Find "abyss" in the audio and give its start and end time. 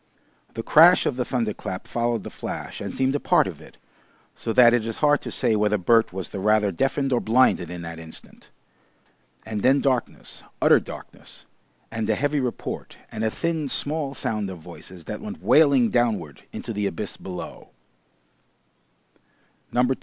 16.87-17.15